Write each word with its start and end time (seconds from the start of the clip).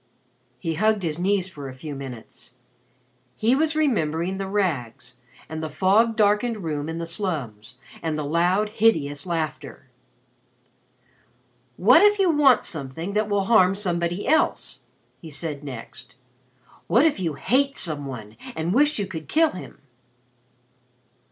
He 0.57 0.73
hugged 0.73 1.03
his 1.03 1.19
knees 1.19 1.47
for 1.47 1.69
a 1.69 1.75
few 1.75 1.93
minutes. 1.93 2.55
He 3.35 3.53
was 3.55 3.75
remembering 3.75 4.37
the 4.39 4.47
rags, 4.47 5.17
and 5.47 5.61
the 5.61 5.69
fog 5.69 6.15
darkened 6.15 6.63
room 6.63 6.89
in 6.89 6.97
the 6.97 7.05
slums, 7.05 7.77
and 8.01 8.17
the 8.17 8.25
loud, 8.25 8.69
hideous 8.69 9.27
laughter. 9.27 9.91
"What 11.77 12.01
if 12.01 12.17
you 12.17 12.31
want 12.31 12.65
something 12.65 13.13
that 13.13 13.29
will 13.29 13.43
harm 13.45 13.75
somebody 13.75 14.27
else?" 14.27 14.81
he 15.19 15.29
said 15.29 15.63
next. 15.63 16.15
"What 16.87 17.05
if 17.05 17.19
you 17.19 17.35
hate 17.35 17.77
some 17.77 18.07
one 18.07 18.37
and 18.55 18.73
wish 18.73 18.97
you 18.97 19.05
could 19.05 19.27
kill 19.27 19.51
him?" 19.51 19.81